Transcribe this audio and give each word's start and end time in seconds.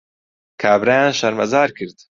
کابرایان 0.61 1.11
شەرمەزار 1.19 1.69
کرد 1.77 1.97